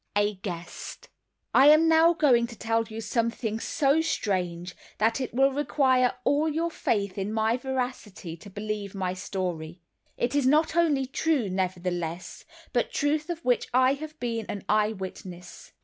[0.15, 1.09] A Guest
[1.53, 6.49] I am now going to tell you something so strange that it will require all
[6.49, 9.79] your faith in my veracity to believe my story.
[10.17, 15.71] It is not only true, nevertheless, but truth of which I have been an eyewitness.